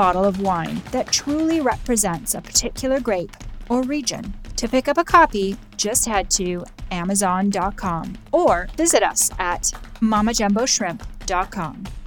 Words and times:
bottle 0.00 0.24
of 0.24 0.40
wine 0.40 0.80
that 0.92 1.12
truly 1.12 1.60
represents 1.60 2.34
a 2.34 2.40
particular 2.40 3.00
grape 3.00 3.36
or 3.68 3.82
region. 3.82 4.32
To 4.56 4.66
pick 4.66 4.88
up 4.88 4.96
a 4.96 5.04
copy, 5.04 5.58
just 5.76 6.06
head 6.06 6.30
to 6.30 6.64
Amazon.com 6.90 8.16
or 8.32 8.66
visit 8.78 9.02
us 9.02 9.30
at 9.38 9.64
MamaJumboShrimp.com. 10.00 11.99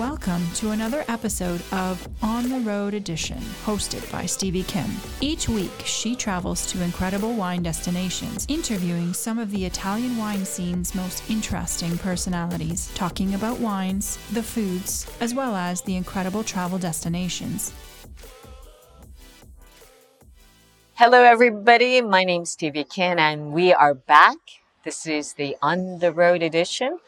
Welcome 0.00 0.50
to 0.54 0.70
another 0.70 1.04
episode 1.08 1.60
of 1.72 2.08
On 2.22 2.48
the 2.48 2.60
Road 2.60 2.94
Edition, 2.94 3.36
hosted 3.66 4.10
by 4.10 4.24
Stevie 4.24 4.62
Kim. 4.62 4.86
Each 5.20 5.46
week, 5.46 5.82
she 5.84 6.16
travels 6.16 6.64
to 6.72 6.82
incredible 6.82 7.34
wine 7.34 7.62
destinations, 7.62 8.46
interviewing 8.48 9.12
some 9.12 9.38
of 9.38 9.50
the 9.50 9.66
Italian 9.66 10.16
wine 10.16 10.46
scene's 10.46 10.94
most 10.94 11.28
interesting 11.28 11.98
personalities, 11.98 12.90
talking 12.94 13.34
about 13.34 13.58
wines, 13.58 14.18
the 14.32 14.42
foods, 14.42 15.06
as 15.20 15.34
well 15.34 15.54
as 15.54 15.82
the 15.82 15.96
incredible 15.96 16.44
travel 16.44 16.78
destinations. 16.78 17.70
Hello, 20.94 21.22
everybody. 21.22 22.00
My 22.00 22.24
name's 22.24 22.52
Stevie 22.52 22.84
Kim, 22.84 23.18
and 23.18 23.52
we 23.52 23.74
are 23.74 23.92
back. 23.92 24.38
This 24.82 25.06
is 25.06 25.34
the 25.34 25.58
On 25.60 25.98
the 25.98 26.10
Road 26.10 26.42
edition 26.42 27.00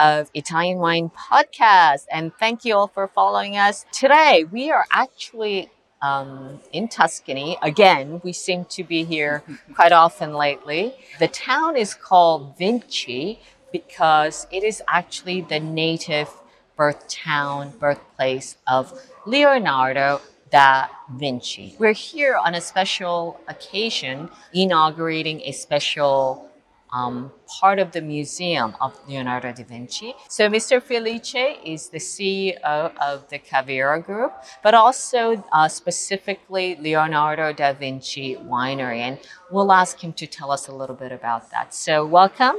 of 0.00 0.30
Italian 0.34 0.78
Wine 0.78 1.10
Podcast. 1.10 2.06
And 2.10 2.32
thank 2.38 2.64
you 2.64 2.74
all 2.74 2.88
for 2.88 3.06
following 3.06 3.56
us. 3.56 3.84
Today, 3.92 4.44
we 4.50 4.70
are 4.70 4.86
actually 4.90 5.70
um, 6.02 6.60
in 6.72 6.88
Tuscany. 6.88 7.58
Again, 7.62 8.20
we 8.24 8.32
seem 8.32 8.64
to 8.66 8.82
be 8.82 9.04
here 9.04 9.42
quite 9.74 9.92
often 9.92 10.32
lately. 10.32 10.94
The 11.18 11.28
town 11.28 11.76
is 11.76 11.94
called 11.94 12.56
Vinci 12.58 13.40
because 13.72 14.46
it 14.50 14.64
is 14.64 14.82
actually 14.88 15.42
the 15.42 15.60
native 15.60 16.28
birth 16.76 17.06
town, 17.08 17.74
birthplace 17.78 18.56
of 18.66 18.98
Leonardo 19.26 20.20
da 20.50 20.86
Vinci. 21.14 21.76
We're 21.78 21.92
here 21.92 22.36
on 22.36 22.54
a 22.54 22.60
special 22.60 23.40
occasion, 23.46 24.30
inaugurating 24.52 25.42
a 25.42 25.52
special 25.52 26.49
um, 26.92 27.32
part 27.46 27.78
of 27.78 27.92
the 27.92 28.00
museum 28.00 28.74
of 28.80 28.98
Leonardo 29.08 29.52
da 29.52 29.64
Vinci. 29.64 30.14
So 30.28 30.48
Mr. 30.48 30.82
Felice 30.82 31.58
is 31.64 31.88
the 31.88 31.98
CEO 31.98 32.60
of 32.96 33.28
the 33.28 33.38
Caviro 33.38 34.00
Group, 34.00 34.32
but 34.62 34.74
also 34.74 35.44
uh, 35.52 35.68
specifically 35.68 36.76
Leonardo 36.80 37.52
da 37.52 37.72
Vinci 37.72 38.36
Winery. 38.36 38.98
And 38.98 39.18
we'll 39.50 39.72
ask 39.72 40.02
him 40.02 40.12
to 40.14 40.26
tell 40.26 40.50
us 40.50 40.68
a 40.68 40.74
little 40.74 40.96
bit 40.96 41.12
about 41.12 41.50
that. 41.50 41.74
So 41.74 42.06
welcome. 42.06 42.56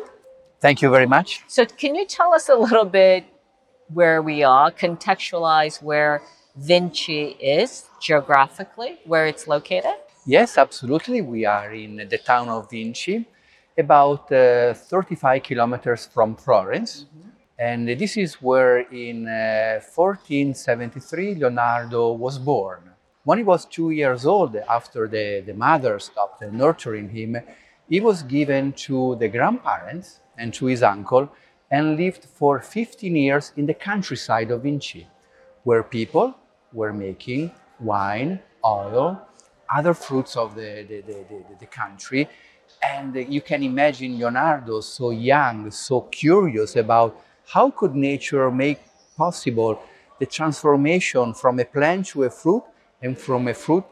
Thank 0.60 0.82
you 0.82 0.90
very 0.90 1.08
much. 1.08 1.42
So 1.48 1.66
can 1.66 1.96
you 1.96 2.06
tell 2.06 2.34
us 2.34 2.48
a 2.48 2.56
little 2.56 2.86
bit 2.86 3.26
where 3.88 4.22
we 4.22 4.44
are, 4.44 4.72
contextualize 4.72 5.82
where 5.82 6.22
Vinci 6.56 7.36
is 7.40 7.86
geographically, 8.00 9.00
where 9.06 9.26
it's 9.26 9.48
located? 9.48 9.96
Yes, 10.26 10.58
absolutely. 10.58 11.22
We 11.22 11.46
are 11.46 11.74
in 11.74 11.98
the 11.98 12.18
town 12.18 12.48
of 12.48 12.70
Vinci 12.70 13.26
about 13.82 14.32
uh, 14.32 14.74
35 14.74 15.44
kilometers 15.44 16.06
from 16.06 16.36
Florence. 16.36 17.06
Mm-hmm. 17.06 17.30
And 17.60 17.88
this 17.88 18.18
is 18.18 18.42
where 18.42 18.80
in 18.80 19.28
uh, 19.28 19.82
1473 19.94 21.36
Leonardo 21.36 22.14
was 22.14 22.40
born. 22.40 22.90
When 23.24 23.38
he 23.38 23.44
was 23.44 23.66
two 23.66 23.92
years 23.92 24.26
old, 24.26 24.56
after 24.56 25.08
the, 25.08 25.44
the 25.46 25.54
mother 25.54 26.00
stopped 26.00 26.42
nurturing 26.42 27.10
him, 27.10 27.38
he 27.88 28.00
was 28.00 28.24
given 28.24 28.74
to 28.88 29.16
the 29.18 29.28
grandparents 29.28 30.22
and 30.38 30.52
to 30.56 30.66
his 30.66 30.82
uncle 30.82 31.30
and 31.70 31.98
lived 31.98 32.26
for 32.26 32.60
15 32.60 33.16
years 33.16 33.54
in 33.56 33.66
the 33.66 33.74
countryside 33.74 34.50
of 34.50 34.64
Vinci, 34.64 35.08
where 35.64 35.84
people 35.84 36.34
were 36.74 36.94
making 36.94 37.52
wine, 37.80 38.40
oil, 38.66 39.22
other 39.70 39.94
fruits 39.94 40.36
of 40.36 40.56
the, 40.56 40.86
the, 40.90 41.02
the, 41.02 41.14
the, 41.30 41.44
the 41.60 41.66
country, 41.66 42.28
and 42.84 43.16
you 43.32 43.42
can 43.42 43.64
imagine 43.64 44.18
Leonardo 44.18 44.82
so 44.82 45.12
young, 45.12 45.70
so 45.72 46.02
curious 46.02 46.76
about 46.76 47.20
how 47.48 47.70
could 47.70 47.96
nature 47.96 48.50
make 48.50 48.80
possible 49.16 49.82
the 50.20 50.26
transformation 50.26 51.34
from 51.34 51.60
a 51.60 51.66
plant 51.66 52.08
to 52.08 52.24
a 52.24 52.30
fruit 52.30 52.64
and 53.02 53.18
from 53.18 53.48
a 53.48 53.54
fruit 53.54 53.84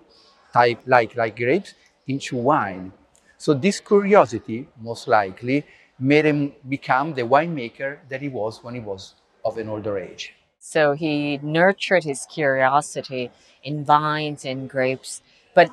type 0.54 0.80
like, 0.86 1.16
like 1.16 1.36
grapes 1.36 1.74
into 2.08 2.38
wine. 2.38 2.92
So 3.38 3.54
this 3.54 3.80
curiosity, 3.80 4.68
most 4.80 5.08
likely, 5.08 5.66
made 6.00 6.26
him 6.26 6.54
become 6.68 7.14
the 7.14 7.24
winemaker 7.24 8.00
that 8.10 8.22
he 8.22 8.30
was 8.30 8.64
when 8.64 8.74
he 8.74 8.80
was 8.80 9.16
of 9.44 9.58
an 9.58 9.70
older 9.70 9.98
age. 9.98 10.34
So 10.60 10.94
he 10.94 11.40
nurtured 11.42 12.04
his 12.04 12.26
curiosity 12.26 13.32
in 13.64 13.86
vines 13.86 14.46
and 14.46 14.70
grapes, 14.70 15.22
but 15.54 15.70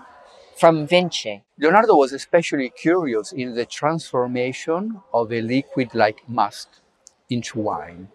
from 0.58 0.86
Vinci. 0.86 1.42
Leonardo 1.58 1.94
was 1.96 2.12
especially 2.12 2.70
curious 2.70 3.32
in 3.32 3.54
the 3.54 3.66
transformation 3.66 5.00
of 5.12 5.32
a 5.32 5.42
liquid 5.42 5.94
like 5.94 6.26
must 6.28 6.80
into 7.28 7.60
wine. 7.60 8.08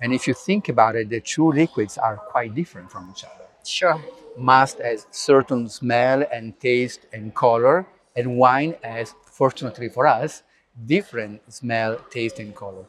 And 0.00 0.14
if 0.14 0.28
you 0.28 0.34
think 0.34 0.68
about 0.68 0.94
it, 0.94 1.08
the 1.08 1.20
two 1.20 1.50
liquids 1.50 1.98
are 1.98 2.16
quite 2.16 2.54
different 2.54 2.90
from 2.90 3.10
each 3.10 3.24
other. 3.24 3.46
Sure. 3.64 4.00
Must 4.36 4.78
has 4.78 5.06
certain 5.10 5.68
smell 5.68 6.24
and 6.32 6.58
taste 6.60 7.06
and 7.12 7.34
color, 7.34 7.86
and 8.14 8.36
wine 8.36 8.76
has, 8.82 9.14
fortunately 9.24 9.88
for 9.88 10.06
us, 10.06 10.44
different 10.86 11.40
smell, 11.52 11.98
taste, 12.10 12.38
and 12.38 12.54
color. 12.54 12.84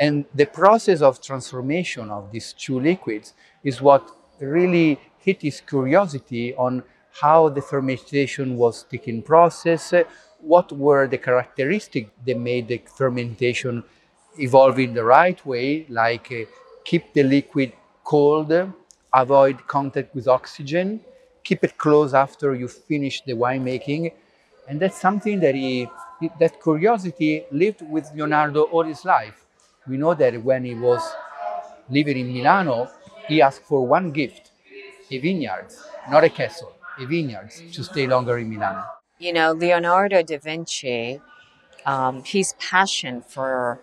And 0.00 0.24
the 0.34 0.46
process 0.46 1.00
of 1.00 1.22
transformation 1.22 2.10
of 2.10 2.32
these 2.32 2.52
two 2.52 2.80
liquids 2.80 3.34
is 3.62 3.80
what 3.80 4.10
really 4.40 4.98
hit 5.18 5.42
his 5.42 5.60
curiosity 5.60 6.54
on 6.56 6.82
how 7.12 7.48
the 7.48 7.60
fermentation 7.60 8.56
was 8.56 8.84
taking 8.84 9.22
process, 9.22 9.92
what 10.40 10.70
were 10.72 11.06
the 11.06 11.18
characteristics 11.18 12.10
that 12.24 12.38
made 12.38 12.68
the 12.68 12.80
fermentation 12.96 13.82
evolve 14.38 14.78
in 14.78 14.94
the 14.94 15.02
right 15.02 15.44
way, 15.44 15.84
like 15.88 16.30
uh, 16.30 16.44
keep 16.84 17.12
the 17.12 17.22
liquid 17.22 17.72
cold, 18.04 18.52
avoid 19.12 19.66
contact 19.66 20.14
with 20.14 20.28
oxygen, 20.28 21.00
keep 21.42 21.64
it 21.64 21.76
close 21.76 22.14
after 22.14 22.54
you 22.54 22.68
finish 22.68 23.22
the 23.22 23.32
winemaking. 23.32 24.12
And 24.68 24.78
that's 24.78 25.00
something 25.00 25.40
that 25.40 25.54
he, 25.54 25.88
that 26.38 26.62
curiosity 26.62 27.44
lived 27.50 27.82
with 27.82 28.10
Leonardo 28.14 28.62
all 28.64 28.84
his 28.84 29.04
life. 29.04 29.44
We 29.88 29.96
know 29.96 30.14
that 30.14 30.42
when 30.42 30.64
he 30.64 30.74
was 30.74 31.02
living 31.90 32.18
in 32.18 32.32
Milano, 32.32 32.90
he 33.26 33.42
asked 33.42 33.62
for 33.62 33.86
one 33.86 34.12
gift, 34.12 34.52
a 35.10 35.18
vineyard, 35.18 35.68
not 36.10 36.22
a 36.22 36.28
castle 36.28 36.77
vineyards 37.06 37.62
to 37.72 37.84
stay 37.84 38.06
longer 38.06 38.38
in 38.38 38.50
Milan. 38.50 38.82
You 39.18 39.32
know, 39.32 39.52
Leonardo 39.52 40.22
da 40.22 40.38
Vinci, 40.38 41.20
um, 41.84 42.22
his 42.24 42.54
passion 42.58 43.22
for 43.22 43.80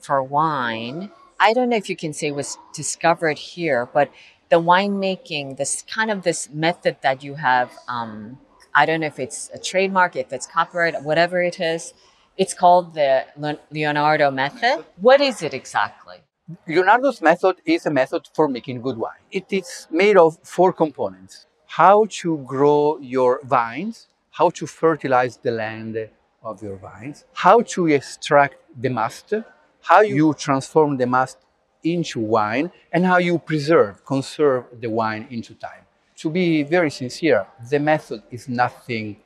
for 0.00 0.22
wine. 0.22 1.10
I 1.40 1.52
don't 1.52 1.68
know 1.68 1.76
if 1.76 1.88
you 1.88 1.96
can 1.96 2.12
say 2.12 2.30
was 2.30 2.58
discovered 2.74 3.38
here, 3.38 3.88
but 3.92 4.10
the 4.48 4.60
winemaking, 4.60 5.56
this 5.56 5.82
kind 5.82 6.10
of 6.10 6.22
this 6.22 6.48
method 6.50 6.96
that 7.02 7.22
you 7.22 7.34
have. 7.34 7.70
Um, 7.88 8.38
I 8.74 8.86
don't 8.86 9.00
know 9.00 9.06
if 9.06 9.18
it's 9.18 9.50
a 9.52 9.58
trademark, 9.58 10.16
if 10.16 10.32
it's 10.32 10.46
copyright, 10.46 11.02
whatever 11.02 11.42
it 11.42 11.60
is. 11.60 11.94
It's 12.36 12.54
called 12.54 12.94
the 12.94 13.26
Leonardo 13.70 14.30
method. 14.30 14.84
What 14.96 15.20
is 15.20 15.42
it 15.42 15.52
exactly? 15.52 16.18
Leonardo's 16.66 17.20
method 17.20 17.56
is 17.66 17.84
a 17.84 17.90
method 17.90 18.28
for 18.34 18.48
making 18.48 18.80
good 18.80 18.96
wine. 18.96 19.24
It 19.30 19.52
is 19.52 19.88
made 19.90 20.16
of 20.16 20.38
four 20.44 20.72
components 20.72 21.47
how 21.68 22.06
to 22.08 22.38
grow 22.38 22.98
your 22.98 23.40
vines, 23.44 24.08
how 24.30 24.48
to 24.48 24.66
fertilize 24.66 25.36
the 25.36 25.50
land 25.50 26.08
of 26.42 26.62
your 26.62 26.76
vines, 26.76 27.24
how 27.34 27.60
to 27.60 27.86
extract 27.88 28.56
the 28.80 28.88
must, 28.88 29.34
how 29.82 30.00
you 30.00 30.32
transform 30.34 30.96
the 30.96 31.06
must 31.06 31.38
into 31.84 32.20
wine, 32.20 32.72
and 32.90 33.04
how 33.04 33.18
you 33.18 33.38
preserve, 33.38 34.04
conserve 34.04 34.64
the 34.80 34.88
wine 34.88 35.26
into 35.30 35.54
time. 35.54 35.84
To 36.16 36.30
be 36.30 36.62
very 36.62 36.90
sincere, 36.90 37.46
the 37.70 37.78
method 37.78 38.22
is 38.30 38.48
nothing 38.48 39.16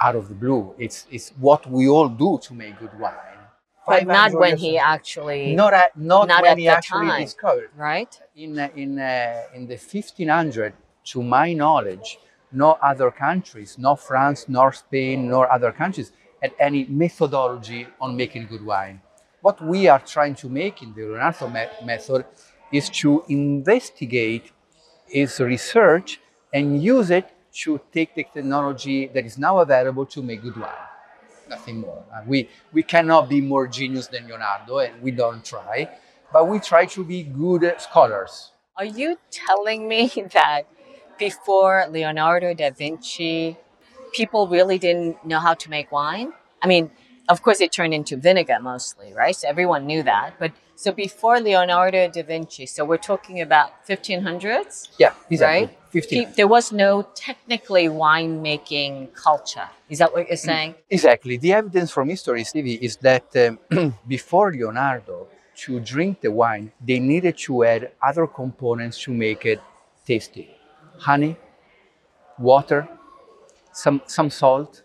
out 0.00 0.16
of 0.16 0.28
the 0.28 0.34
blue. 0.34 0.74
It's, 0.78 1.06
it's 1.10 1.30
what 1.38 1.64
we 1.70 1.88
all 1.88 2.08
do 2.08 2.38
to 2.42 2.54
make 2.54 2.78
good 2.78 2.98
wine. 2.98 3.14
But 3.86 4.06
not 4.06 4.32
when 4.32 4.56
he 4.56 4.78
actually, 4.78 5.54
not 5.54 5.74
at, 5.74 5.96
not, 5.96 6.26
not 6.28 6.42
when 6.42 6.52
at 6.52 6.58
he 6.58 6.68
actually 6.68 7.06
time. 7.06 7.22
discovered. 7.22 7.70
right? 7.76 8.20
In, 8.34 8.58
uh, 8.58 8.68
in, 8.74 8.98
uh, 8.98 9.42
in 9.54 9.66
the 9.66 9.76
1500, 9.76 10.72
to 11.04 11.22
my 11.22 11.52
knowledge, 11.52 12.18
no 12.52 12.78
other 12.82 13.10
countries, 13.10 13.76
no 13.78 13.96
France, 13.96 14.46
nor 14.48 14.72
Spain, 14.72 15.28
nor 15.28 15.50
other 15.50 15.72
countries, 15.72 16.12
had 16.40 16.52
any 16.58 16.84
methodology 16.84 17.86
on 18.00 18.16
making 18.16 18.46
good 18.46 18.64
wine. 18.64 19.00
What 19.40 19.60
we 19.62 19.88
are 19.88 19.98
trying 20.00 20.34
to 20.36 20.48
make 20.48 20.82
in 20.82 20.94
the 20.94 21.02
Leonardo 21.04 21.48
me- 21.48 21.66
method 21.84 22.24
is 22.72 22.88
to 22.90 23.24
investigate 23.28 24.52
is 25.10 25.40
research 25.40 26.20
and 26.52 26.82
use 26.82 27.10
it 27.10 27.30
to 27.52 27.80
take 27.92 28.14
the 28.14 28.24
technology 28.24 29.06
that 29.08 29.24
is 29.24 29.38
now 29.38 29.58
available 29.58 30.06
to 30.06 30.22
make 30.22 30.42
good 30.42 30.56
wine. 30.56 30.88
Nothing 31.48 31.80
more. 31.80 32.02
Uh, 32.12 32.22
we, 32.26 32.48
we 32.72 32.82
cannot 32.82 33.28
be 33.28 33.40
more 33.40 33.66
genius 33.66 34.06
than 34.06 34.26
Leonardo, 34.26 34.78
and 34.78 35.00
we 35.02 35.10
don't 35.10 35.44
try, 35.44 35.88
but 36.32 36.48
we 36.48 36.58
try 36.58 36.86
to 36.86 37.04
be 37.04 37.22
good 37.22 37.74
scholars. 37.78 38.52
Are 38.76 38.84
you 38.84 39.18
telling 39.30 39.86
me 39.86 40.08
that 40.32 40.66
before 41.18 41.86
Leonardo 41.90 42.54
da 42.54 42.70
Vinci, 42.70 43.56
people 44.12 44.46
really 44.48 44.78
didn't 44.78 45.24
know 45.24 45.40
how 45.40 45.54
to 45.54 45.70
make 45.70 45.90
wine? 45.92 46.32
I 46.62 46.66
mean, 46.66 46.90
of 47.28 47.42
course, 47.42 47.60
it 47.60 47.72
turned 47.72 47.94
into 47.94 48.16
vinegar 48.16 48.58
mostly, 48.60 49.12
right? 49.12 49.34
So 49.34 49.48
everyone 49.48 49.86
knew 49.86 50.02
that. 50.02 50.34
But 50.38 50.52
so 50.76 50.92
before 50.92 51.40
Leonardo 51.40 52.08
da 52.08 52.22
Vinci, 52.22 52.66
so 52.66 52.84
we're 52.84 52.96
talking 53.12 53.40
about 53.40 53.86
1500s, 53.86 54.88
Yeah, 54.98 55.12
exactly. 55.30 55.66
right? 55.66 55.78
15. 55.90 56.32
There 56.36 56.48
was 56.48 56.72
no 56.72 57.02
technically 57.14 57.86
winemaking 57.88 59.14
culture. 59.14 59.68
Is 59.88 59.98
that 60.00 60.12
what 60.12 60.26
you're 60.28 60.36
saying? 60.36 60.74
Exactly. 60.90 61.36
The 61.36 61.52
evidence 61.52 61.90
from 61.92 62.08
history, 62.08 62.42
Stevie, 62.44 62.74
is 62.74 62.96
that 62.96 63.24
um, 63.36 63.94
before 64.08 64.52
Leonardo, 64.52 65.28
to 65.56 65.78
drink 65.78 66.20
the 66.20 66.32
wine, 66.32 66.72
they 66.84 66.98
needed 66.98 67.38
to 67.38 67.62
add 67.62 67.92
other 68.02 68.26
components 68.26 69.00
to 69.02 69.12
make 69.12 69.46
it 69.46 69.60
tasty 70.04 70.50
honey, 70.98 71.36
water, 72.38 72.88
some, 73.72 74.02
some 74.06 74.30
salt. 74.30 74.82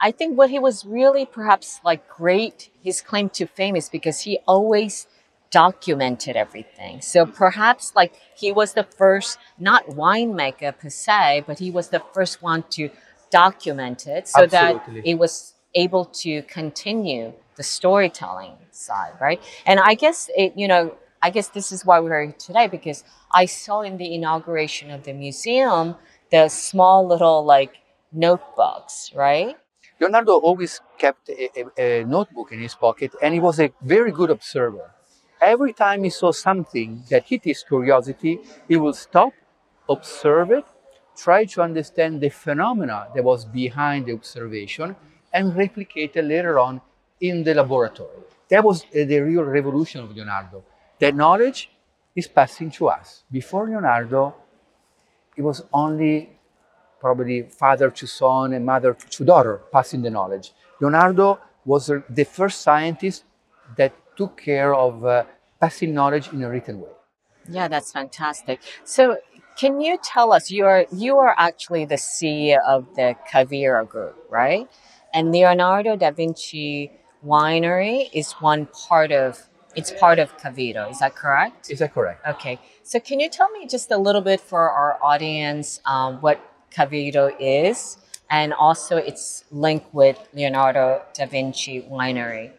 I 0.00 0.10
think 0.10 0.36
what 0.36 0.50
he 0.50 0.58
was 0.58 0.84
really 0.84 1.24
perhaps 1.24 1.80
like 1.84 2.08
great, 2.08 2.70
his 2.82 3.00
claim 3.00 3.28
to 3.30 3.46
fame 3.46 3.76
is 3.76 3.88
because 3.88 4.20
he 4.20 4.38
always 4.46 5.06
documented 5.50 6.36
everything. 6.36 7.00
So 7.00 7.24
perhaps 7.24 7.92
like 7.94 8.14
he 8.36 8.52
was 8.52 8.74
the 8.74 8.84
first, 8.84 9.38
not 9.58 9.86
winemaker 9.86 10.76
per 10.76 10.90
se, 10.90 11.44
but 11.46 11.58
he 11.58 11.70
was 11.70 11.88
the 11.88 12.02
first 12.12 12.42
one 12.42 12.64
to 12.70 12.90
document 13.30 14.06
it 14.06 14.28
so 14.28 14.42
Absolutely. 14.42 15.00
that 15.00 15.08
it 15.08 15.18
was 15.18 15.54
able 15.74 16.04
to 16.04 16.42
continue 16.42 17.32
the 17.56 17.62
storytelling 17.62 18.52
side, 18.70 19.12
right? 19.20 19.42
And 19.64 19.80
I 19.80 19.94
guess 19.94 20.30
it, 20.36 20.52
you 20.56 20.68
know, 20.68 20.94
I 21.22 21.30
guess 21.30 21.48
this 21.48 21.72
is 21.72 21.84
why 21.84 22.00
we're 22.00 22.22
here 22.22 22.32
today 22.38 22.66
because 22.68 23.04
I 23.32 23.46
saw 23.46 23.80
in 23.82 23.96
the 23.96 24.14
inauguration 24.14 24.90
of 24.90 25.02
the 25.04 25.12
museum 25.12 25.96
the 26.30 26.48
small 26.48 27.06
little 27.06 27.44
like 27.44 27.72
notebooks, 28.12 29.12
right? 29.14 29.56
Leonardo 30.00 30.34
always 30.38 30.80
kept 30.98 31.28
a, 31.28 31.50
a- 31.60 32.00
a 32.00 32.04
notebook 32.04 32.52
in 32.52 32.60
his 32.60 32.74
pocket 32.74 33.12
and 33.22 33.32
he 33.34 33.40
was 33.40 33.58
a 33.60 33.72
very 33.82 34.12
good 34.12 34.30
observer. 34.30 34.90
Every 35.40 35.72
time 35.72 36.04
he 36.04 36.10
saw 36.10 36.32
something 36.32 37.04
that 37.10 37.24
hit 37.24 37.44
his 37.44 37.62
curiosity, 37.62 38.38
he 38.68 38.76
would 38.76 38.94
stop, 38.94 39.32
observe 39.88 40.50
it, 40.50 40.64
try 41.16 41.44
to 41.46 41.62
understand 41.62 42.20
the 42.20 42.28
phenomena 42.30 43.08
that 43.14 43.24
was 43.24 43.44
behind 43.44 44.06
the 44.06 44.12
observation, 44.12 44.96
and 45.32 45.56
replicate 45.56 46.16
it 46.16 46.24
later 46.24 46.58
on 46.58 46.80
in 47.20 47.42
the 47.44 47.54
laboratory. 47.54 48.22
That 48.48 48.64
was 48.64 48.82
uh, 48.84 49.04
the 49.04 49.20
real 49.20 49.44
revolution 49.44 50.00
of 50.02 50.14
Leonardo. 50.16 50.62
That 50.98 51.14
knowledge 51.14 51.70
is 52.14 52.26
passing 52.26 52.70
to 52.72 52.88
us. 52.88 53.24
Before 53.30 53.68
Leonardo, 53.68 54.34
it 55.36 55.42
was 55.42 55.62
only 55.72 56.30
probably 56.98 57.42
father 57.42 57.90
to 57.90 58.06
son 58.06 58.54
and 58.54 58.64
mother 58.64 58.94
to 58.94 59.24
daughter 59.24 59.60
passing 59.72 60.02
the 60.02 60.10
knowledge. 60.10 60.52
Leonardo 60.80 61.38
was 61.64 61.90
the 62.08 62.24
first 62.24 62.62
scientist 62.62 63.24
that 63.76 63.92
took 64.16 64.40
care 64.40 64.74
of 64.74 65.04
uh, 65.04 65.24
passing 65.60 65.92
knowledge 65.92 66.32
in 66.32 66.42
a 66.42 66.48
written 66.48 66.80
way. 66.80 66.88
Yeah, 67.48 67.68
that's 67.68 67.92
fantastic. 67.92 68.60
So, 68.84 69.18
can 69.56 69.80
you 69.80 69.98
tell 70.02 70.32
us 70.32 70.50
you 70.50 70.64
are 70.66 70.86
you 70.92 71.16
are 71.18 71.34
actually 71.38 71.84
the 71.84 71.94
CEO 71.96 72.58
of 72.66 72.94
the 72.94 73.14
Caviro 73.30 73.84
Group, 73.84 74.16
right? 74.30 74.68
And 75.14 75.32
Leonardo 75.32 75.96
da 75.96 76.10
Vinci 76.10 76.90
Winery 77.24 78.10
is 78.12 78.32
one 78.34 78.66
part 78.66 79.12
of 79.12 79.48
it's 79.76 79.92
part 79.92 80.18
of 80.18 80.36
Caviro. 80.38 80.90
Is 80.90 80.98
that 81.00 81.14
correct? 81.14 81.70
Is 81.70 81.78
that 81.80 81.94
correct? 81.94 82.26
Okay. 82.26 82.58
So, 82.82 82.98
can 82.98 83.20
you 83.20 83.28
tell 83.28 83.50
me 83.50 83.66
just 83.66 83.90
a 83.90 83.98
little 83.98 84.22
bit 84.22 84.40
for 84.40 84.70
our 84.70 84.98
audience 85.02 85.80
um, 85.84 86.16
what 86.20 86.40
Caviro 86.70 87.30
is, 87.38 87.98
and 88.30 88.52
also 88.52 88.96
its 88.96 89.44
link 89.50 89.84
with 89.92 90.18
Leonardo 90.32 91.02
da 91.14 91.26
Vinci 91.26 91.82
Winery? 91.82 92.52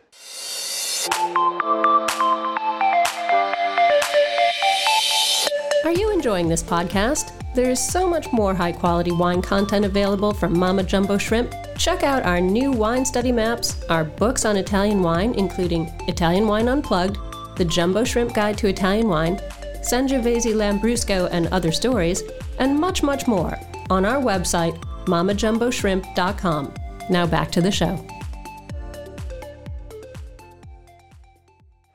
Are 5.87 5.93
you 5.93 6.11
enjoying 6.11 6.49
this 6.49 6.61
podcast? 6.63 7.31
There's 7.55 7.79
so 7.79 8.09
much 8.09 8.33
more 8.33 8.53
high 8.53 8.73
quality 8.73 9.13
wine 9.13 9.41
content 9.41 9.85
available 9.85 10.33
from 10.33 10.59
Mama 10.59 10.83
Jumbo 10.83 11.17
Shrimp. 11.17 11.55
Check 11.77 12.03
out 12.03 12.23
our 12.23 12.41
new 12.41 12.73
wine 12.73 13.05
study 13.05 13.31
maps, 13.31 13.85
our 13.85 14.03
books 14.03 14.43
on 14.43 14.57
Italian 14.57 15.01
wine, 15.01 15.33
including 15.35 15.89
Italian 16.09 16.45
Wine 16.45 16.67
Unplugged, 16.67 17.17
The 17.55 17.63
Jumbo 17.63 18.03
Shrimp 18.03 18.33
Guide 18.33 18.57
to 18.57 18.67
Italian 18.67 19.07
Wine, 19.07 19.37
Sangiovese 19.79 20.53
Lambrusco 20.53 21.29
and 21.31 21.47
Other 21.53 21.71
Stories, 21.71 22.21
and 22.59 22.77
much, 22.77 23.01
much 23.01 23.25
more 23.25 23.57
on 23.89 24.03
our 24.03 24.21
website, 24.21 24.77
mamajumboshrimp.com. 25.05 26.73
Now 27.09 27.25
back 27.25 27.49
to 27.53 27.61
the 27.61 27.71
show. 27.71 28.05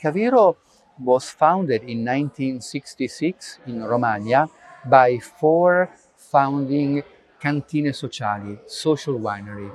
Caviro 0.01 0.57
was 0.99 1.31
founded 1.31 1.83
in 1.83 2.05
1966 2.05 3.61
in 3.67 3.83
Romagna 3.83 4.49
by 4.85 5.19
four 5.19 5.91
founding 6.17 7.03
cantine 7.41 7.87
sociali, 7.87 8.59
social 8.67 9.19
winery, 9.19 9.71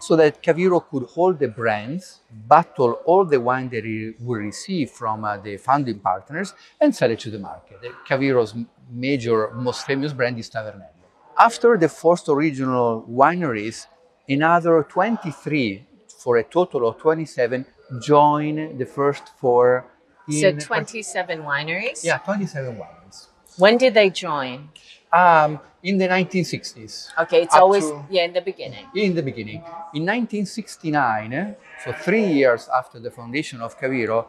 so 0.00 0.14
that 0.16 0.42
Caviro 0.42 0.80
could 0.80 1.04
hold 1.04 1.38
the 1.38 1.48
brands, 1.48 2.20
bottle 2.30 2.92
all 3.04 3.24
the 3.24 3.40
wine 3.40 3.68
that 3.70 3.84
it 3.84 4.20
would 4.20 4.38
receive 4.38 4.90
from 4.90 5.24
uh, 5.24 5.36
the 5.38 5.56
founding 5.56 5.98
partners, 5.98 6.54
and 6.80 6.94
sell 6.94 7.10
it 7.10 7.18
to 7.20 7.30
the 7.30 7.38
market. 7.38 7.78
Caviro's 8.08 8.54
major, 8.90 9.50
most 9.54 9.86
famous 9.86 10.12
brand 10.12 10.38
is 10.38 10.48
Tavernello. 10.50 10.94
After 11.38 11.76
the 11.76 11.88
first 11.88 12.28
original 12.28 13.04
wineries, 13.08 13.86
another 14.28 14.82
23, 14.88 15.86
for 16.18 16.36
a 16.36 16.44
total 16.44 16.88
of 16.88 16.98
27, 16.98 17.66
joined 18.00 18.78
the 18.78 18.86
first 18.86 19.30
four. 19.38 19.86
So, 20.30 20.48
in- 20.48 20.58
27 20.58 21.42
wineries? 21.42 22.04
Yeah, 22.04 22.18
27 22.18 22.76
wineries. 22.76 23.26
When 23.56 23.76
did 23.78 23.94
they 23.94 24.10
join? 24.10 24.68
Um, 25.12 25.58
in 25.82 25.96
the 25.96 26.06
1960s. 26.06 27.08
Okay, 27.18 27.42
it's 27.42 27.54
always 27.54 27.84
to- 27.84 28.04
yeah 28.10 28.24
in 28.24 28.32
the 28.34 28.42
beginning. 28.42 28.84
in 28.94 29.14
the 29.14 29.22
beginning. 29.22 29.62
In 29.94 30.04
1969, 30.04 31.32
eh, 31.32 31.54
so 31.82 31.92
three 31.92 32.26
years 32.26 32.68
after 32.68 32.98
the 33.00 33.10
foundation 33.10 33.60
of 33.62 33.78
Caviro, 33.78 34.26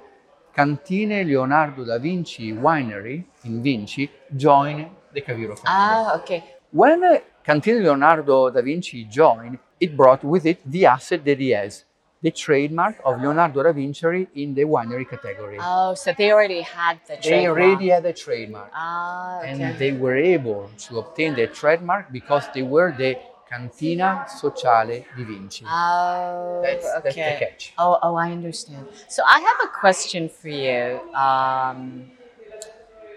Cantine 0.56 1.24
Leonardo 1.28 1.84
da 1.86 1.98
Vinci 2.00 2.54
Winery 2.54 3.24
in 3.44 3.62
Vinci 3.62 4.10
joined 4.36 4.88
the 5.14 5.22
Caviro 5.22 5.56
family. 5.56 5.68
Ah, 5.68 6.16
okay. 6.20 6.44
When 6.72 7.22
Cantine 7.44 7.84
Leonardo 7.84 8.50
da 8.50 8.62
Vinci 8.62 9.06
joined, 9.06 9.58
it 9.80 9.96
brought 9.98 10.24
with 10.24 10.46
it 10.46 10.60
the 10.66 10.86
asset 10.86 11.24
that 11.26 11.40
he 11.40 11.50
has, 11.50 11.84
the 12.22 12.32
trademark 12.32 12.98
of 13.06 13.22
Leonardo 13.22 13.64
da 13.64 13.72
Vinci 13.72 14.28
in 14.36 14.54
the 14.54 14.64
winery 14.64 15.08
category. 15.10 15.58
Oh, 15.62 15.94
so 15.94 16.14
they 16.18 16.32
already 16.32 16.62
had 16.62 17.00
the 17.08 17.16
they 17.16 17.30
trademark. 17.46 17.58
already 17.58 17.88
had 17.90 18.06
a 18.06 18.14
trademark. 18.14 18.72
Ah, 18.74 19.40
okay. 19.40 19.50
and 19.62 19.78
they 19.80 19.92
were 19.94 20.18
able 20.18 20.70
to 20.90 21.00
obtain 21.00 21.36
the 21.36 21.48
trademark 21.48 22.12
because 22.12 22.44
they 22.54 22.62
were 22.62 22.92
the 22.92 23.18
Cantina 23.50 24.26
Sociale 24.28 25.06
di 25.16 25.24
Vinci. 25.24 25.66
Oh, 25.66 26.62
That's- 26.62 26.86
okay. 26.86 27.02
that's 27.04 27.16
the 27.16 27.46
catch. 27.46 27.74
Oh, 27.80 27.98
oh, 28.04 28.16
I 28.16 28.32
understand. 28.32 28.86
So 29.08 29.24
I 29.26 29.40
have 29.40 29.58
a 29.64 29.72
question 29.80 30.30
for 30.30 30.50
you. 30.50 31.00
Um, 31.16 32.12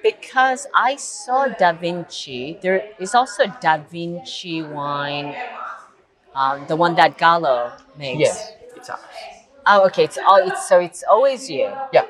because 0.02 0.66
I 0.74 0.96
saw 0.96 1.46
Da 1.48 1.72
Vinci, 1.72 2.58
there 2.62 2.82
is 2.98 3.14
also 3.14 3.44
Da 3.60 3.78
Vinci 3.78 4.62
wine 4.62 5.34
um, 6.34 6.66
the 6.66 6.76
one 6.76 6.94
that 6.96 7.18
Gallo 7.18 7.72
makes. 7.98 8.20
Yes, 8.20 8.52
it's 8.82 8.90
ours. 8.90 9.00
Oh, 9.66 9.86
okay. 9.86 10.04
It's 10.04 10.18
all. 10.18 10.40
It's 10.48 10.68
so 10.68 10.80
it's 10.80 11.04
always 11.08 11.48
you. 11.48 11.70
Yeah. 11.92 12.06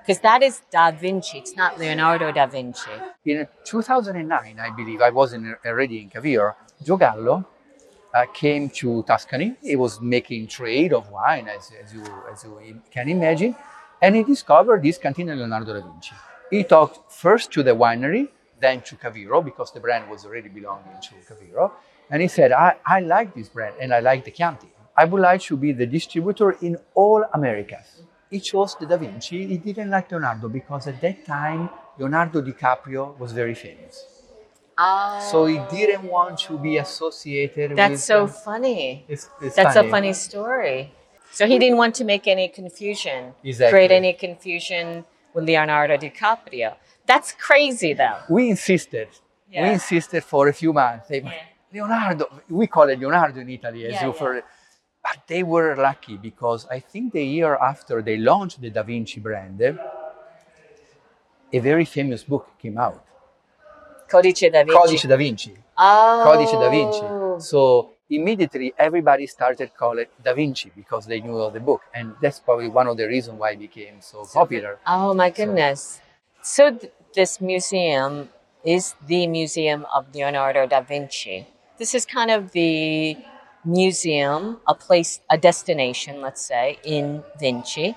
Because 0.00 0.20
that 0.20 0.42
is 0.42 0.62
Da 0.70 0.90
Vinci. 0.90 1.38
It's 1.38 1.56
not 1.56 1.78
Leonardo 1.78 2.32
da 2.32 2.46
Vinci. 2.46 2.90
In 3.24 3.46
2009, 3.64 4.58
I 4.58 4.70
believe, 4.70 5.00
I 5.00 5.10
was 5.10 5.32
in, 5.32 5.54
already 5.64 6.00
in 6.02 6.10
Caviro. 6.10 6.56
Joe 6.82 6.96
Gallo 6.96 7.46
uh, 8.12 8.26
came 8.34 8.68
to 8.70 9.04
Tuscany. 9.04 9.54
He 9.62 9.76
was 9.76 10.00
making 10.00 10.48
trade 10.48 10.92
of 10.92 11.08
wine, 11.10 11.46
as, 11.46 11.70
as, 11.80 11.94
you, 11.94 12.04
as 12.32 12.42
you 12.42 12.82
can 12.90 13.08
imagine, 13.08 13.54
and 14.00 14.16
he 14.16 14.24
discovered 14.24 14.82
this 14.82 14.98
Cantina 14.98 15.36
Leonardo 15.36 15.72
da 15.72 15.86
Vinci. 15.86 16.14
He 16.50 16.64
talked 16.64 17.12
first 17.12 17.52
to 17.52 17.62
the 17.62 17.70
winery, 17.70 18.28
then 18.58 18.80
to 18.82 18.96
Caviro, 18.96 19.40
because 19.40 19.72
the 19.72 19.78
brand 19.78 20.10
was 20.10 20.24
already 20.24 20.48
belonging 20.48 20.96
to 21.00 21.14
Caviro. 21.28 21.72
And 22.10 22.20
he 22.20 22.26
said, 22.26 22.50
I, 22.50 22.74
I 22.84 22.98
like 23.00 23.34
this 23.34 23.48
brand 23.48 23.76
and 23.80 23.94
I 23.94 24.00
like 24.00 24.24
the 24.24 24.32
Chianti. 24.32 24.71
I 24.96 25.04
would 25.04 25.20
like 25.22 25.40
to 25.42 25.56
be 25.56 25.72
the 25.72 25.86
distributor 25.86 26.52
in 26.60 26.76
all 26.94 27.24
Americas 27.32 28.02
he 28.32 28.40
chose 28.40 28.74
the 28.80 28.86
Da 28.86 28.96
Vinci. 28.96 29.46
He 29.46 29.58
didn't 29.58 29.90
like 29.90 30.10
Leonardo 30.10 30.48
because 30.48 30.86
at 30.86 30.98
that 31.02 31.26
time 31.26 31.68
Leonardo 31.98 32.40
DiCaprio 32.40 33.16
was 33.18 33.30
very 33.32 33.54
famous. 33.54 33.94
Oh. 34.78 35.28
So 35.30 35.44
he 35.44 35.58
didn't 35.70 36.04
want 36.04 36.38
to 36.48 36.58
be 36.58 36.78
associated 36.78 37.70
with 37.70 37.76
That's 37.76 37.90
with 37.92 38.00
so 38.00 38.22
um, 38.22 38.28
funny. 38.28 39.04
it's, 39.06 39.28
it's 39.42 39.54
That's 39.54 39.74
funny. 39.74 39.88
a 39.88 39.90
funny 39.90 40.12
story. 40.14 40.92
So 41.30 41.46
he 41.46 41.58
didn't 41.58 41.76
want 41.76 41.94
to 41.96 42.04
make 42.04 42.26
any 42.26 42.48
confusion, 42.48 43.34
Exactly. 43.44 43.72
create 43.72 43.90
any 43.92 44.12
confusion 44.14 45.04
with 45.34 45.44
Leonardo 45.44 45.98
DiCaprio. 45.98 46.74
That's 47.06 47.32
crazy, 47.32 47.92
though. 47.92 48.18
We 48.30 48.48
insisted. 48.50 49.08
We 49.50 49.68
insisted 49.78 50.24
for 50.24 50.48
a 50.48 50.54
few 50.54 50.72
months. 50.72 51.08
They, 51.08 51.20
Yeah. 51.20 51.32
Leonardo, 51.74 52.24
we 52.48 52.66
call 52.66 52.88
it 52.88 52.98
Leonardo 52.98 53.40
in 53.40 53.48
Italy, 53.50 53.86
as 53.86 53.92
Yeah, 53.94 54.04
you 54.06 54.12
yeah. 54.12 54.18
for. 54.18 54.42
But 55.12 55.26
they 55.26 55.42
were 55.42 55.76
lucky 55.76 56.16
because 56.16 56.66
I 56.70 56.80
think 56.80 57.12
the 57.12 57.24
year 57.24 57.54
after 57.56 58.00
they 58.00 58.16
launched 58.16 58.62
the 58.62 58.70
Da 58.70 58.82
Vinci 58.82 59.20
brand, 59.20 59.60
a 61.52 61.58
very 61.58 61.84
famous 61.84 62.24
book 62.24 62.46
came 62.58 62.78
out, 62.78 63.04
Codice 64.10 64.50
da 64.50 64.64
Vinci. 64.64 64.78
Codice 64.78 65.08
da 65.08 65.16
Vinci. 65.16 65.54
Oh. 65.76 66.22
Codice 66.26 66.52
da 66.52 66.70
Vinci. 66.70 67.00
Oh. 67.02 67.38
So 67.38 67.90
immediately 68.08 68.72
everybody 68.78 69.26
started 69.26 69.74
call 69.76 69.98
it 69.98 70.10
Da 70.24 70.32
Vinci 70.32 70.72
because 70.74 71.04
they 71.06 71.20
knew 71.20 71.36
of 71.36 71.52
the 71.52 71.60
book, 71.60 71.82
and 71.94 72.14
that's 72.22 72.40
probably 72.40 72.68
one 72.68 72.86
of 72.86 72.96
the 72.96 73.06
reasons 73.06 73.38
why 73.38 73.50
it 73.50 73.58
became 73.58 74.00
so 74.00 74.24
popular. 74.24 74.78
Oh 74.86 75.12
my 75.12 75.28
goodness. 75.28 76.00
So, 76.42 76.70
th- 76.70 76.90
this 77.14 77.40
museum 77.40 78.30
is 78.64 78.94
the 79.06 79.26
museum 79.26 79.86
of 79.94 80.06
Leonardo 80.14 80.66
da 80.66 80.80
Vinci. 80.80 81.46
This 81.78 81.94
is 81.94 82.06
kind 82.06 82.30
of 82.30 82.52
the 82.52 83.16
museum, 83.64 84.58
a 84.66 84.74
place, 84.74 85.20
a 85.30 85.38
destination, 85.38 86.20
let's 86.20 86.44
say, 86.46 86.78
in 86.84 87.22
Vinci. 87.38 87.94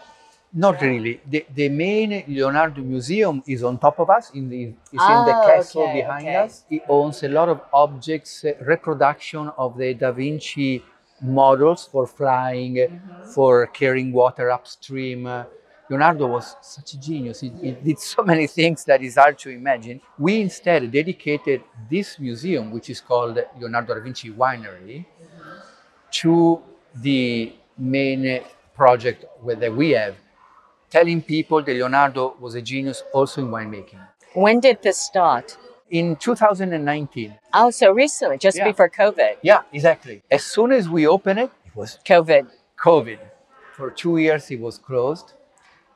Not 0.53 0.81
really. 0.81 1.19
The, 1.27 1.45
the 1.53 1.67
main 1.69 2.24
Leonardo 2.27 2.81
Museum 2.81 3.43
is 3.45 3.62
on 3.63 3.77
top 3.77 4.00
of 4.00 4.10
us. 4.10 4.31
In 4.31 4.50
the 4.50 4.63
is 4.93 5.03
in 5.15 5.25
the 5.25 5.36
Ah, 5.36 5.45
castle 5.48 5.84
okay, 5.84 5.93
behind 6.01 6.27
okay. 6.27 6.36
us. 6.36 6.63
It 6.69 6.84
owns 6.88 7.24
a 7.24 7.27
lot 7.27 7.50
of 7.50 7.60
objects, 7.74 8.45
uh, 8.45 8.53
reproduction 8.62 9.50
of 9.57 9.77
the 9.77 9.93
Da 9.93 10.12
Vinci 10.13 10.81
models 11.22 11.86
for 11.91 12.07
flying, 12.07 12.75
Mm-hmm. 12.75 13.24
for 13.34 13.67
carrying 13.67 14.13
water 14.13 14.50
upstream. 14.50 15.25
Uh, 15.27 15.43
Leonardo 15.89 16.27
was 16.27 16.55
such 16.62 16.93
a 16.93 17.00
genius. 17.00 17.41
He, 17.41 17.50
he 17.62 17.72
did 17.74 18.00
so 18.00 18.24
many 18.31 18.48
things 18.48 18.86
that 18.86 19.01
is 19.03 19.15
hard 19.15 19.38
to 19.39 19.50
imagine. 19.50 20.00
We 20.17 20.39
instead 20.41 20.89
dedicated 20.91 21.63
this 21.89 22.17
museum, 22.17 22.72
which 22.72 22.89
is 22.89 23.01
called 23.01 23.38
Leonardo 23.60 23.93
da 23.93 24.00
Vinci 24.01 24.31
Winery, 24.31 25.05
to 26.22 26.62
the 26.95 27.53
main 27.77 28.41
project 28.75 29.25
that 29.45 29.74
we 29.74 29.91
have, 29.91 30.15
telling 30.89 31.22
people 31.22 31.62
that 31.62 31.74
Leonardo 31.74 32.36
was 32.39 32.55
a 32.55 32.62
genius 32.62 33.03
also 33.13 33.41
in 33.41 33.50
winemaking. 33.50 34.00
When 34.34 34.60
did 34.60 34.81
this 34.81 34.98
start? 34.98 35.57
In 35.91 36.15
2019, 36.15 37.36
Oh, 37.53 37.69
so 37.69 37.91
recently, 37.91 38.38
just 38.39 38.57
Yeah. 38.57 38.65
before 38.65 38.89
COVID. 38.89 39.38
yeah, 39.43 39.62
exactly. 39.72 40.24
As 40.31 40.43
soon 40.43 40.72
as 40.72 40.89
we 40.89 41.05
opened 41.05 41.39
it, 41.39 41.51
it 41.65 41.75
was 41.75 42.00
COVID. 42.03 42.48
COVID. 42.84 43.19
For 43.77 43.91
two 43.91 44.17
years, 44.17 44.50
it 44.50 44.60
was 44.60 44.79
closed. 44.79 45.34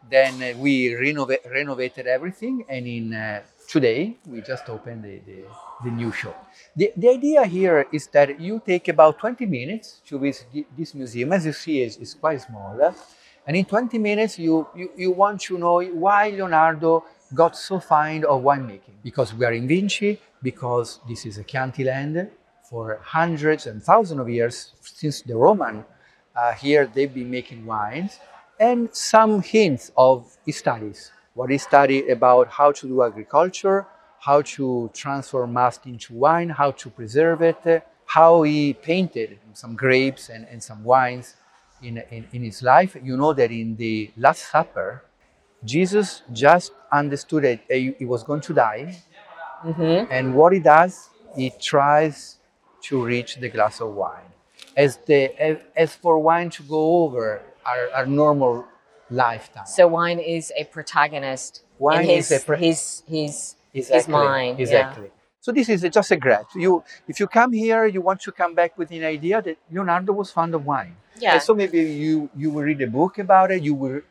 Then 0.10 0.34
uh, 0.44 0.58
we 0.60 0.90
renova- 0.92 1.44
renovated 1.52 2.06
everything, 2.06 2.66
and 2.70 2.86
in 2.86 3.14
uh, 3.14 3.42
today 3.70 4.18
we 4.26 4.42
just 4.42 4.68
opened 4.68 5.04
the, 5.04 5.22
the, 5.28 5.44
the 5.84 5.92
new 5.92 6.12
shop. 6.12 6.50
The, 6.76 6.92
the 6.98 7.10
idea 7.10 7.46
here 7.46 7.86
is 7.94 8.08
that 8.08 8.40
you 8.40 8.62
take 8.66 8.88
about 8.88 9.20
20 9.20 9.46
minutes 9.46 10.02
to 10.08 10.18
visit 10.18 10.48
this 10.76 10.96
museum. 10.96 11.32
As 11.32 11.46
you 11.46 11.54
see, 11.54 11.84
it's, 11.84 11.98
it's 11.98 12.16
quite 12.16 12.42
small. 12.42 12.78
uh, 12.84 12.92
And 13.46 13.56
in 13.56 13.66
20 13.66 13.98
minutes, 14.00 14.40
you, 14.40 14.68
you, 14.76 14.90
you 14.98 15.12
want 15.12 15.42
to 15.42 15.58
know 15.58 15.82
why 15.82 16.30
Leonardo 16.30 17.06
got 17.34 17.56
so 17.56 17.80
fond 17.80 18.26
of 18.26 18.42
winemaking. 18.42 18.98
Because 19.04 19.34
we 19.36 19.46
are 19.46 19.54
in 19.54 19.68
Vinci, 19.68 20.20
because 20.42 21.00
this 21.08 21.26
is 21.28 21.38
a 21.38 21.44
Chianti 21.44 21.84
land 21.84 22.28
for 22.68 23.00
hundreds 23.04 23.68
and 23.68 23.84
thousands 23.84 24.20
of 24.20 24.30
years 24.30 24.74
since 24.82 25.22
the 25.22 25.36
Roman 25.36 25.86
uh, 26.36 26.54
here 26.54 26.90
they've 26.94 27.14
been 27.14 27.30
making 27.30 27.66
wines 27.66 28.20
and 28.60 28.90
some 28.94 29.42
hints 29.42 29.92
of 29.98 30.38
studies 30.50 31.12
what 31.34 31.50
he 31.50 31.58
studied 31.58 32.10
about 32.10 32.48
how 32.50 32.72
to 32.72 32.88
do 32.88 33.04
agriculture 33.04 33.86
how 34.22 34.42
to 34.42 34.90
transform 34.94 35.54
must 35.54 35.86
into 35.86 36.14
wine 36.14 36.50
how 36.50 36.72
to 36.72 36.90
preserve 36.90 37.42
it 37.42 37.84
how 38.06 38.42
he 38.42 38.74
painted 38.74 39.38
some 39.54 39.76
grapes 39.76 40.30
and, 40.30 40.48
and 40.50 40.64
some 40.64 40.84
wines 40.84 41.36
in, 41.82 42.00
in, 42.10 42.28
in 42.34 42.44
his 42.44 42.64
life. 42.64 42.98
You 43.04 43.16
know 43.16 43.34
that 43.34 43.52
in 43.52 43.76
the 43.76 44.12
last 44.18 44.50
supper 44.52 45.04
jesus 45.64 46.24
just 46.32 46.72
understood 46.92 47.44
that 47.44 47.60
he 47.70 48.06
was 48.06 48.24
going 48.24 48.42
to 48.42 48.54
die. 48.54 48.98
Hmm 49.62 50.06
and 50.10 50.34
what 50.34 50.54
he 50.54 50.60
does, 50.60 51.10
he 51.36 51.52
tries 51.62 52.38
to 52.84 53.04
reach 53.04 53.36
the 53.36 53.50
glass 53.50 53.82
of 53.82 53.94
wine. 53.94 54.32
As 54.76 54.98
the 54.98 55.20
as, 55.40 55.58
as 55.76 55.96
for 55.96 56.18
wine 56.20 56.50
to 56.52 56.64
go 56.64 57.04
over 57.04 57.42
our, 57.66 57.90
our 57.94 58.06
normal 58.06 58.66
lifetime. 59.10 59.66
So 59.66 59.88
wine 59.88 60.20
is 60.20 60.52
a 60.58 60.64
protagonist 60.66 61.64
Wine 61.78 62.02
in 62.02 62.10
his, 62.10 62.32
is 62.32 62.42
a 62.42 62.46
pro- 62.46 62.58
his, 62.58 63.04
his, 63.08 63.56
his 63.74 63.90
Exactly, 63.90 64.14
mind. 64.14 64.58
yeah. 64.60 64.64
Exactly. 64.64 65.12
So 65.42 65.52
this 65.52 65.70
is 65.70 65.82
just 65.82 66.12
a 66.12 66.18
grad. 66.18 66.46
You, 66.56 66.84
if 67.08 67.20
you 67.20 67.28
come 67.28 67.54
here, 67.54 67.86
you 67.86 68.02
want 68.02 68.22
to 68.22 68.32
come 68.32 68.54
back 68.54 68.78
with 68.78 68.92
an 68.92 69.04
idea 69.04 69.42
that 69.42 69.58
Leonardo 69.72 70.12
was 70.14 70.32
fond 70.32 70.54
of 70.54 70.66
wine. 70.66 70.96
Yeah. 71.18 71.34
And 71.34 71.42
so 71.42 71.56
maybe 71.56 71.80
you 71.82 72.30
you 72.36 72.50
will 72.52 72.64
read 72.64 72.82
a 72.82 72.88
book 72.88 73.18
about 73.20 73.52
it. 73.52 73.64
You 73.64 73.74
will 73.74 74.02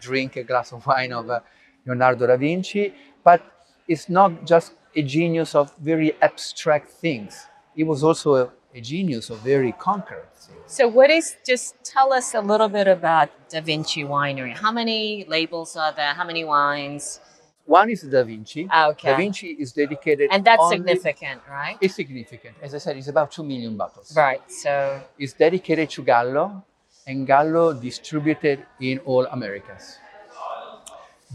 drink 0.00 0.36
a 0.36 0.44
glass 0.44 0.72
of 0.72 0.86
wine 0.86 1.12
of 1.12 1.28
uh, 1.28 1.40
Leonardo 1.84 2.26
da 2.26 2.36
Vinci. 2.36 2.94
But 3.24 3.42
it's 3.86 4.08
not 4.08 4.46
just 4.46 4.72
a 4.94 5.02
genius 5.02 5.54
of 5.54 5.74
very 5.78 6.14
abstract 6.22 6.88
things. 6.90 7.46
He 7.74 7.84
was 7.84 8.02
also 8.04 8.34
a, 8.36 8.50
a 8.74 8.80
genius 8.80 9.30
of 9.30 9.38
very 9.40 9.72
concrete. 9.72 10.24
So, 10.66 10.86
what 10.88 11.10
is 11.10 11.36
just 11.46 11.74
tell 11.84 12.12
us 12.12 12.34
a 12.34 12.40
little 12.40 12.68
bit 12.68 12.86
about 12.86 13.28
Da 13.48 13.60
Vinci 13.60 14.04
Winery? 14.04 14.56
How 14.56 14.72
many 14.72 15.24
labels 15.28 15.76
are 15.76 15.92
there? 15.92 16.12
How 16.14 16.24
many 16.24 16.44
wines? 16.44 17.20
One 17.64 17.90
is 17.90 18.02
Da 18.02 18.22
Vinci. 18.22 18.66
Ah, 18.70 18.88
okay. 18.90 19.10
Da 19.10 19.16
Vinci 19.16 19.48
is 19.58 19.72
dedicated, 19.72 20.28
And 20.32 20.44
that's 20.44 20.62
only- 20.62 20.76
significant, 20.78 21.40
right? 21.50 21.76
It's 21.80 21.94
significant. 21.94 22.56
As 22.62 22.74
I 22.74 22.78
said, 22.78 22.96
it's 22.96 23.08
about 23.08 23.30
two 23.30 23.42
million 23.44 23.76
bottles. 23.76 24.14
Right. 24.16 24.40
So, 24.50 25.00
it's 25.18 25.32
dedicated 25.34 25.90
to 25.90 26.02
Gallo, 26.02 26.64
and 27.06 27.26
Gallo 27.26 27.72
distributed 27.74 28.64
in 28.80 28.98
all 29.00 29.26
Americas. 29.26 29.98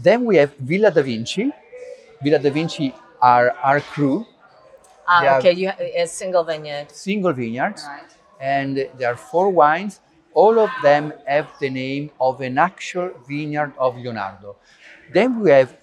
Then 0.02 0.24
we 0.24 0.36
have 0.36 0.52
Villa 0.58 0.90
da 0.90 1.02
Vinci. 1.02 1.52
Villa 2.22 2.38
da 2.38 2.50
Vinci 2.50 2.92
are 3.20 3.50
our 3.62 3.80
crew, 3.80 4.26
ah, 5.06 5.20
They 5.20 5.28
okay, 5.38 5.52
you 5.60 5.68
have 5.68 5.80
a 5.80 6.06
single 6.06 6.44
vineyard. 6.44 6.90
single 6.90 7.32
vineyards, 7.32 7.84
Right. 7.88 8.10
and 8.40 8.88
there 8.98 9.10
are 9.12 9.16
four 9.16 9.50
wines. 9.50 10.00
All 10.32 10.58
of 10.58 10.70
them 10.82 11.12
have 11.26 11.48
the 11.60 11.70
name 11.70 12.10
of 12.20 12.40
an 12.40 12.58
actual 12.58 13.10
vineyard 13.28 13.72
of 13.78 13.96
Leonardo. 13.96 14.56
Then 15.12 15.40
we 15.40 15.50
have 15.50 15.76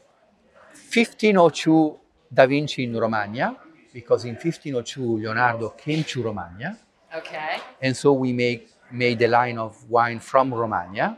1502 0.89 1.99
Da 2.33 2.45
Vinci 2.45 2.83
in 2.83 2.95
Romagna, 2.97 3.55
because 3.93 4.25
in 4.25 4.35
1502 4.35 5.17
Leonardo 5.19 5.69
came 5.69 6.03
to 6.03 6.23
Romagna. 6.23 6.77
Okay. 7.15 7.59
And 7.81 7.95
so 7.95 8.13
we 8.13 8.31
make, 8.33 8.69
made 8.91 9.21
a 9.21 9.27
line 9.27 9.57
of 9.57 9.89
wine 9.89 10.19
from 10.19 10.53
Romagna, 10.53 11.17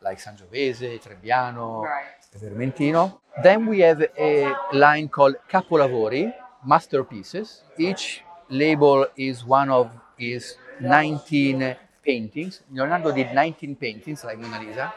like 0.00 0.18
Sangiovese, 0.20 1.00
Trebbiano, 1.02 1.82
Right. 1.84 2.04
Vermentino. 2.40 3.20
Then 3.42 3.66
we 3.66 3.80
have 3.80 4.02
a 4.18 4.52
line 4.72 5.08
called 5.08 5.36
Capolavori, 5.48 6.32
masterpieces. 6.64 7.62
Each 7.78 8.22
label 8.48 9.06
is 9.16 9.44
one 9.44 9.70
of 9.70 9.90
his 10.18 10.56
19 10.80 11.76
paintings. 12.04 12.60
Leonardo 12.72 13.12
did 13.12 13.32
19 13.32 13.76
paintings, 13.76 14.24
like 14.24 14.38
Mona 14.38 14.60
Lisa, 14.60 14.92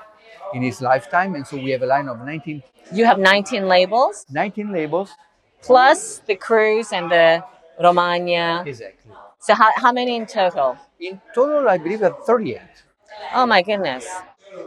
in 0.54 0.62
his 0.62 0.82
lifetime. 0.82 1.36
And 1.36 1.46
so 1.46 1.58
we 1.58 1.72
have 1.72 1.82
a 1.82 1.86
line 1.86 2.08
of 2.08 2.20
19, 2.22 2.64
You 2.92 3.06
have 3.06 3.20
19 3.20 3.68
labels 3.68 4.26
19 4.30 4.72
labels. 4.72 5.12
plus 5.62 6.20
the 6.28 6.36
cruise 6.36 6.92
and 6.94 7.12
the 7.12 7.44
Romagna. 7.82 8.64
Exactly. 8.66 9.12
So, 9.40 9.54
how, 9.54 9.70
how 9.76 9.92
many 9.92 10.16
in 10.16 10.26
total? 10.26 10.78
In 11.00 11.22
total, 11.34 11.68
I 11.70 11.78
believe 11.78 12.02
at 12.04 12.26
38. 12.26 12.62
Oh 13.34 13.46
my 13.46 13.62
goodness. 13.62 14.06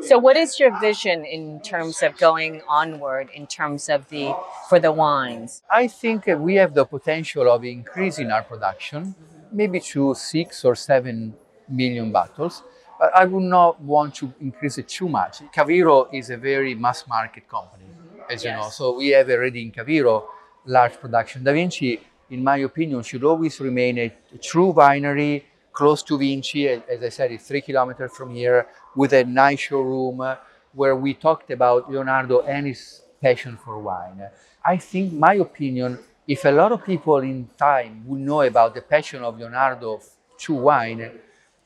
So 0.03 0.19
what 0.19 0.37
is 0.37 0.59
your 0.59 0.79
vision 0.81 1.25
in 1.25 1.61
terms 1.61 2.03
of 2.03 2.17
going 2.19 2.63
onward 2.69 3.29
in 3.35 3.47
terms 3.47 3.89
of 3.89 4.09
the 4.09 4.35
for 4.69 4.79
the 4.79 4.93
wines? 4.93 5.63
I 5.71 5.89
think 5.89 6.27
we 6.27 6.55
have 6.57 6.75
the 6.75 6.85
potential 6.85 7.51
of 7.51 7.65
increasing 7.65 8.31
our 8.31 8.43
production, 8.43 9.15
maybe 9.53 9.81
to 9.93 10.15
six 10.15 10.65
or 10.65 10.75
seven 10.75 11.35
million 11.69 12.13
bottles. 12.13 12.63
But 12.99 13.15
I 13.15 13.25
would 13.25 13.45
not 13.45 13.81
want 13.81 14.15
to 14.17 14.33
increase 14.41 14.79
it 14.79 14.89
too 14.89 15.09
much. 15.09 15.41
Caviro 15.53 16.09
is 16.13 16.31
a 16.31 16.37
very 16.37 16.75
mass 16.75 17.07
market 17.07 17.49
company, 17.49 17.85
as 18.29 18.45
you 18.45 18.51
know. 18.51 18.69
So 18.71 18.97
we 18.97 19.09
have 19.09 19.31
already 19.31 19.63
in 19.63 19.71
Caviro 19.71 20.27
large 20.67 20.95
production. 20.95 21.45
Da 21.45 21.53
Vinci, 21.53 22.01
in 22.31 22.43
my 22.43 22.59
opinion, 22.59 23.03
should 23.03 23.25
always 23.25 23.61
remain 23.61 23.99
a 23.99 24.13
true 24.43 24.73
winery 24.73 25.45
close 25.79 26.03
to 26.03 26.19
Vinci. 26.19 26.67
As 26.69 27.01
I 27.09 27.09
said, 27.09 27.31
it's 27.31 27.47
three 27.47 27.61
kilometers 27.61 28.11
from 28.11 28.35
here 28.35 28.67
with 28.97 29.13
a 29.13 29.23
nice 29.23 29.61
showroom 29.61 30.21
uh, 30.21 30.35
where 30.73 30.97
we 30.97 31.15
talked 31.15 31.53
about 31.53 31.89
Leonardo 31.89 32.41
and 32.41 32.67
his 32.67 33.03
passion 33.23 33.57
for 33.65 33.79
wine. 33.79 34.21
I 34.65 34.77
think, 34.77 35.13
my 35.13 35.35
opinion, 35.35 36.01
if 36.27 36.45
a 36.45 36.51
lot 36.51 36.73
of 36.73 36.85
people 36.85 37.19
in 37.19 37.49
time 37.57 38.03
would 38.07 38.21
know 38.21 38.43
about 38.43 38.75
the 38.75 38.83
passion 38.83 39.23
of 39.23 39.39
Leonardo 39.39 40.01
to 40.45 40.53
wine, 40.53 41.13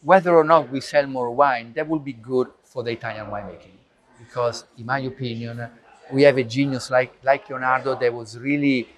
whether 0.02 0.36
or 0.36 0.44
not 0.44 0.68
we 0.70 0.80
sell 0.82 1.06
more 1.06 1.30
wine, 1.30 1.72
that 1.74 1.88
would 1.88 2.04
be 2.04 2.12
good 2.12 2.48
for 2.64 2.82
the 2.82 2.90
Italian 2.90 3.26
winemaking. 3.26 3.78
Because, 4.18 4.64
in 4.76 4.84
my 4.84 4.98
opinion, 4.98 5.66
we 6.12 6.22
have 6.24 6.36
a 6.36 6.44
genius 6.44 6.90
like, 6.90 7.14
like 7.24 7.48
Leonardo 7.48 7.98
that 7.98 8.12
was 8.12 8.38
really 8.38 8.88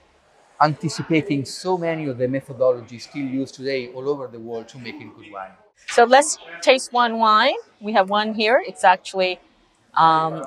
anticipating 0.65 1.45
so 1.45 1.77
many 1.77 2.07
of 2.07 2.17
the 2.19 2.27
methodologies 2.27 3.03
still 3.03 3.29
used 3.41 3.55
today 3.55 3.83
all 3.95 4.09
over 4.09 4.27
the 4.29 4.39
world 4.49 4.67
to 4.69 4.79
making 4.79 5.13
good 5.17 5.31
wine. 5.33 5.55
So 5.89 6.05
let's 6.05 6.39
taste 6.63 6.93
one 6.93 7.19
wine. 7.19 7.61
We 7.81 7.93
have 7.93 8.09
one 8.09 8.35
here. 8.35 8.63
It's 8.67 8.85
actually, 8.85 9.39
um, 9.95 10.45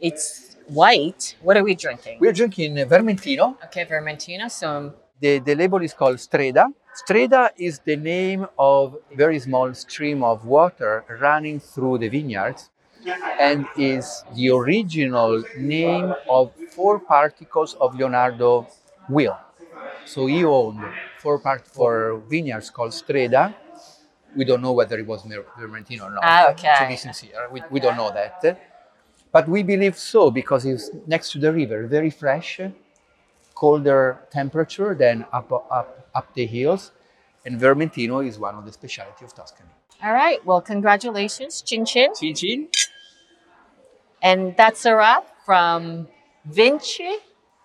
it's 0.00 0.56
white. 0.66 1.36
What 1.42 1.56
are 1.58 1.64
we 1.70 1.74
drinking? 1.74 2.18
We're 2.20 2.32
drinking 2.32 2.76
Vermentino. 2.92 3.56
Okay, 3.66 3.84
Vermentino. 3.84 4.50
So 4.50 4.94
the, 5.20 5.38
the 5.38 5.54
label 5.54 5.82
is 5.82 5.92
called 5.92 6.16
Streda. 6.16 6.72
Streda 7.00 7.50
is 7.56 7.80
the 7.80 7.96
name 7.96 8.46
of 8.58 8.96
a 9.12 9.16
very 9.16 9.38
small 9.38 9.72
stream 9.74 10.24
of 10.24 10.44
water 10.44 11.04
running 11.20 11.60
through 11.60 11.98
the 11.98 12.08
vineyards 12.08 12.70
and 13.38 13.66
is 13.76 14.24
the 14.34 14.50
original 14.50 15.42
name 15.56 16.14
of 16.28 16.52
four 16.70 16.98
particles 16.98 17.74
of 17.74 17.94
Leonardo 17.94 18.66
will. 19.08 19.38
So 20.10 20.26
he 20.26 20.44
owned 20.44 20.82
four 21.18 21.38
part 21.38 21.64
for 21.64 22.20
vineyards 22.28 22.68
called 22.68 22.90
Streda. 22.90 23.54
We 24.34 24.44
don't 24.44 24.60
know 24.60 24.72
whether 24.72 24.98
it 24.98 25.06
was 25.06 25.22
Vermentino 25.22 26.02
or 26.02 26.10
not. 26.10 26.24
Ah, 26.24 26.50
okay. 26.50 26.74
To 26.80 26.88
be 26.88 26.96
sincere, 26.96 27.48
we, 27.52 27.62
we 27.70 27.78
don't 27.78 27.96
know 27.96 28.10
that. 28.10 28.42
But 29.30 29.48
we 29.48 29.62
believe 29.62 29.96
so 29.96 30.32
because 30.32 30.66
it's 30.66 30.90
next 31.06 31.30
to 31.32 31.38
the 31.38 31.52
river, 31.52 31.86
very 31.86 32.10
fresh, 32.10 32.60
colder 33.54 34.18
temperature 34.32 34.96
than 34.96 35.26
up, 35.32 35.52
up, 35.52 36.08
up 36.12 36.34
the 36.34 36.44
hills. 36.44 36.90
And 37.46 37.60
Vermentino 37.60 38.26
is 38.26 38.36
one 38.36 38.56
of 38.56 38.64
the 38.64 38.72
specialty 38.72 39.24
of 39.24 39.32
Tuscany. 39.32 39.70
All 40.02 40.12
right. 40.12 40.44
Well, 40.44 40.60
congratulations, 40.60 41.62
Chin 41.62 41.84
Chin. 41.84 42.10
Chin 42.18 42.34
Chin. 42.34 42.68
And 44.20 44.56
that's 44.56 44.84
a 44.86 44.96
wrap 44.96 45.24
from 45.46 46.08
Vinci 46.44 47.18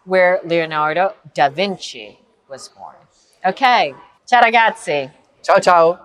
where 0.04 0.40
Leonardo 0.46 1.16
da 1.34 1.50
Vinci 1.50 2.20
was 2.50 2.70
born. 2.70 2.96
Okay, 3.44 3.94
ciao 4.26 4.42
ragazzi. 4.42 5.12
Ciao 5.42 5.60
ciao. 5.60 6.05